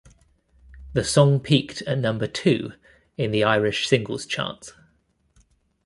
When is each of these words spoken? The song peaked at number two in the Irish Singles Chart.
The 0.93 1.03
song 1.03 1.39
peaked 1.41 1.83
at 1.83 1.99
number 1.99 2.25
two 2.25 2.73
in 3.17 3.29
the 3.29 3.43
Irish 3.43 3.87
Singles 3.87 4.25
Chart. 4.25 4.73